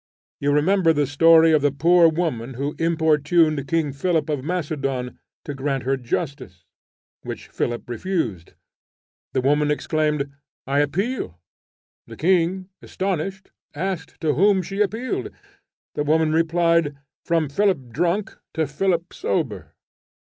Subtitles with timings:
[0.39, 5.53] You remember the story of the poor woman who importuned King Philip of Macedon to
[5.53, 6.65] grant her justice,
[7.21, 8.55] which Philip refused:
[9.33, 10.31] the woman exclaimed,
[10.65, 11.39] "I appeal:"
[12.07, 15.29] the king, astonished, asked to whom she appealed:
[15.93, 19.73] the woman replied, "From Philip drunk to Philip sober."